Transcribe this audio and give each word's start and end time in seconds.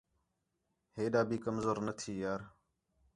ہے 0.95 1.03
ݙا 1.11 1.21
بھی 1.29 1.37
کمزور 1.45 1.77
نہ 1.85 1.93
تھی 1.99 2.13
یار 2.23 2.41